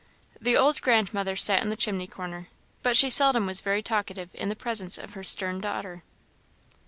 The 0.41 0.57
old 0.57 0.81
grandmother 0.81 1.35
sat 1.35 1.61
in 1.61 1.69
the 1.69 1.75
chimney 1.75 2.07
corner, 2.07 2.47
but 2.81 2.97
she 2.97 3.11
seldom 3.11 3.45
was 3.45 3.61
very 3.61 3.83
talkative 3.83 4.31
in 4.33 4.49
the 4.49 4.55
presence 4.55 4.97
of 4.97 5.13
her 5.13 5.23
stern 5.23 5.61
daughter. 5.61 6.01